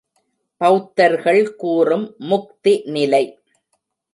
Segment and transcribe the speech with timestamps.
[0.61, 3.23] பௌத்தர்கள் கூறும் முக்தி நிலை.